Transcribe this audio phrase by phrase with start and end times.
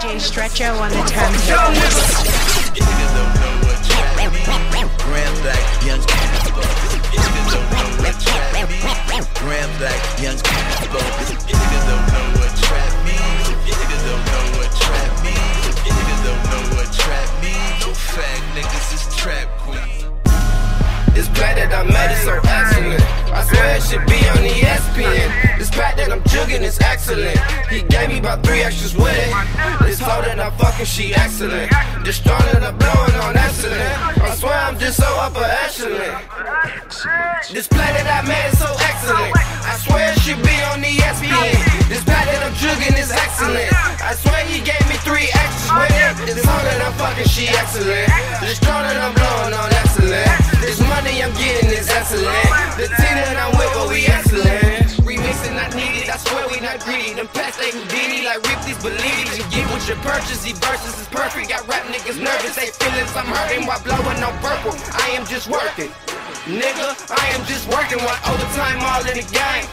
[0.00, 0.96] DJ Stretcho on the.
[9.38, 10.00] Grand black,
[21.56, 23.02] that I made is so excellent.
[23.32, 25.58] I swear it should be on the ESPN.
[25.58, 27.38] This pack that I'm jugging is excellent.
[27.68, 29.89] He gave me about three extras with it.
[30.80, 31.68] Fucking, she excellent.
[32.08, 33.84] Strong that I'm blowing on excellent.
[34.24, 36.24] I swear I'm just so upper echelon.
[37.52, 39.36] This play that I made is so excellent.
[39.36, 41.60] I swear should be on the ESPN.
[41.84, 43.68] This that I'm jugging is excellent.
[44.00, 46.16] I swear he gave me three it.
[46.24, 48.08] This that I'm fucking, she excellent.
[48.40, 50.32] This that I'm blowing on excellent.
[50.64, 52.49] This money I'm getting is excellent.
[56.90, 57.14] Greedy.
[57.14, 59.38] Them past they Houdini, like rip these Bellinis.
[59.38, 60.42] You get what you purchase.
[60.42, 61.48] These verses is perfect.
[61.48, 62.54] Got rap niggas nervous.
[62.58, 64.74] They feeling some hurting while blowing on purple.
[64.98, 65.90] I am just working.
[66.50, 69.66] Nigga, I am just working while overtime all in the game.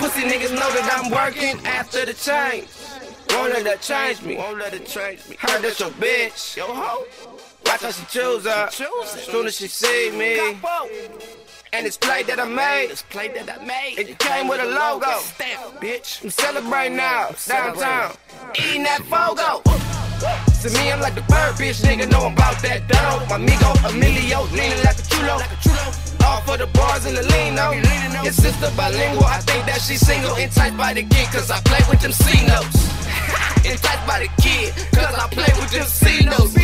[0.00, 2.68] Pussy niggas know that I'm working after the change.
[3.30, 4.36] Won't let that change me.
[4.36, 5.36] Won't let it change me.
[5.38, 6.56] Heard that's your bitch.
[6.56, 7.04] Yo ho.
[7.68, 8.72] Watch how she choose up.
[8.72, 10.56] Soon as she see me.
[11.74, 12.88] And this plate that I made.
[12.88, 13.98] This plate that I made.
[13.98, 15.18] And It came with a logo.
[15.20, 16.24] Stamp, bitch.
[16.24, 17.28] I'm celebrating now.
[17.46, 18.16] Downtown.
[18.56, 19.60] Eating that fogo.
[20.62, 21.84] To me, I'm like the bird, bitch.
[21.84, 23.26] Nigga know I'm about that dough.
[23.28, 25.36] My amigo, Emilio, leaning like a chulo.
[26.24, 27.72] All for the bars and the lino.
[28.24, 30.34] Your sister bilingual, I think that she's single.
[30.36, 32.97] Enticed by the kid, cause I play with them C notes.
[33.70, 36.58] Enticed by the kid, cause I play with them C notes.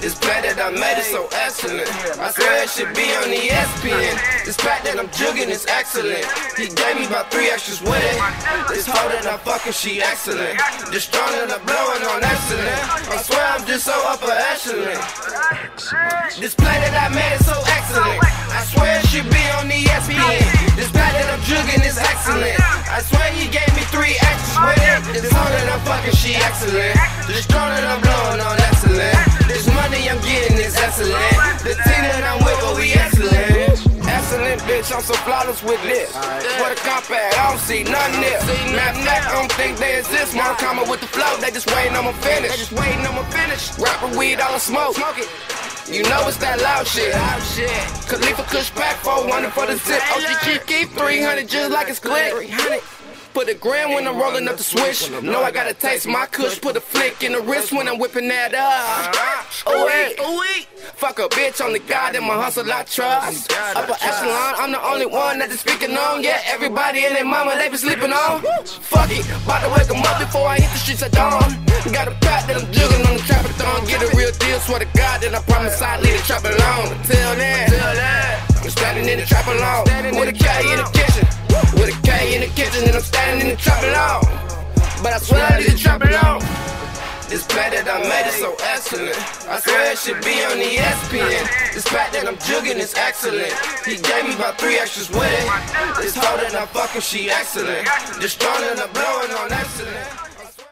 [0.00, 1.84] This play that I made is so excellent.
[2.16, 4.16] I swear it should be on the ESPN.
[4.48, 6.24] This pack that I'm jugging is excellent.
[6.56, 8.16] He gave me about three extras with it.
[8.72, 10.56] This hoe that I'm fucking, she excellent.
[10.88, 12.80] This strong that I'm blowing on excellent.
[13.12, 14.96] I swear I'm just so upper echelon.
[16.40, 18.24] This play that I made is so excellent.
[18.24, 20.80] I swear it should be on the ESPN.
[20.80, 22.56] This pack that I'm jugging is excellent.
[23.00, 25.24] I swear he gave me three extras with it.
[25.24, 26.92] This hoe that I'm fucking, she excellent.
[27.24, 29.16] This strong that I'm blowing on excellent.
[29.48, 31.16] This money I'm getting is excellent.
[31.64, 34.04] The team that I'm with, but we excellent.
[34.04, 36.12] Excellent, bitch, I'm so flawless with this.
[36.60, 38.36] What a comp at, I don't see none there.
[38.76, 40.36] Map neck, I don't think they exist.
[40.36, 42.52] More coming with the flow, they just waiting on my finish.
[42.52, 43.80] They just waiting on my finish.
[43.80, 44.92] Rapper weed, all the smoke.
[45.00, 45.28] Smoke it.
[45.88, 47.12] You know it's that loud shit.
[47.12, 47.70] Loud shit.
[48.08, 50.02] Khalifa Kush pack 400 for the zip.
[50.14, 52.32] OG keep 300 just like it's click.
[52.32, 52.80] 300.
[53.32, 55.08] Put a gram when I'm rolling up the switch.
[55.22, 56.60] Know I gotta taste my kush.
[56.60, 59.14] Put a flick in the wrist when I'm whipping that up.
[59.66, 60.66] Oh wait, oh wait.
[60.98, 63.52] Fuck a bitch, I'm the guy that my hustle I trust.
[63.52, 66.24] Upper echelon, I'm the only one that is speaking on.
[66.24, 68.42] Yeah, everybody and their mama they been sleeping on.
[68.64, 71.54] Fuck it, about to wake 'em up before I hit the streets at dawn.
[71.92, 73.06] Got a pack that I'm jugging
[74.70, 76.94] swear to God that I promise I'd leave the trap alone.
[76.94, 77.74] Until then,
[78.62, 79.82] I'm standing in the trap alone.
[80.14, 81.26] With a K in the kitchen.
[81.74, 84.30] With a K in the kitchen and I'm standing in the trap alone.
[85.02, 86.38] But I swear I leave the trap alone.
[87.26, 89.18] This play that I made is so excellent.
[89.50, 91.74] I swear it should be on the ESPN.
[91.74, 93.50] This pack that I'm jugging is excellent.
[93.82, 95.46] He gave me about three extras with it.
[95.98, 97.90] This hoe that I'm fucking, she excellent.
[98.22, 100.29] This strong that I'm blowing on excellent.